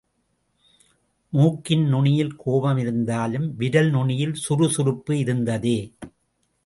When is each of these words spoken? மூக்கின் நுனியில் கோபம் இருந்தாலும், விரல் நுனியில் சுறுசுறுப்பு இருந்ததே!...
மூக்கின் 1.33 1.83
நுனியில் 1.85 2.33
கோபம் 2.35 2.77
இருந்தாலும், 2.77 3.47
விரல் 3.55 3.89
நுனியில் 3.89 4.33
சுறுசுறுப்பு 4.33 5.19
இருந்ததே!... 5.19 5.77